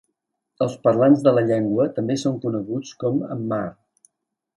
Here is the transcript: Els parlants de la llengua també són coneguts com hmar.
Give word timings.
Els 0.65 0.77
parlants 0.85 1.19
de 1.27 1.33
la 1.35 1.43
llengua 1.49 1.85
també 1.97 2.15
són 2.21 2.39
coneguts 2.47 2.95
com 3.05 3.21
hmar. 3.37 3.61